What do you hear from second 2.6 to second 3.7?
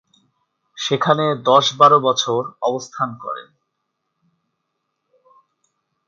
অবস্থান করেন।